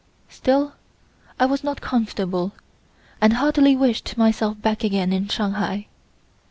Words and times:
Still, 0.29 0.73
I 1.39 1.45
was 1.45 1.63
not 1.63 1.79
comfortable, 1.79 2.53
and 3.21 3.33
heartily 3.33 3.75
wished 3.75 4.17
myself 4.17 4.59
back 4.59 4.83
again 4.83 5.13
in 5.13 5.27
Shanghai. 5.27 5.85